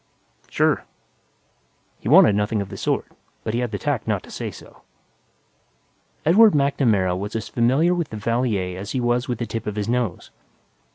"Sure." 0.49 0.83
He 1.99 2.09
wanted 2.09 2.33
nothing 2.33 2.59
of 2.59 2.69
the 2.69 2.75
sort, 2.77 3.05
but 3.43 3.53
had 3.53 3.69
the 3.69 3.77
tact 3.77 4.07
not 4.07 4.23
to 4.23 4.31
say 4.31 4.49
so. 4.49 4.81
Edward 6.25 6.53
MacNamara 6.53 7.15
was 7.15 7.35
as 7.35 7.47
familiar 7.47 7.93
with 7.93 8.09
the 8.09 8.17
Valier 8.17 8.79
as 8.79 8.93
he 8.93 8.99
was 8.99 9.27
with 9.27 9.37
the 9.37 9.45
tip 9.45 9.67
of 9.67 9.75
his 9.75 9.87
nose. 9.87 10.31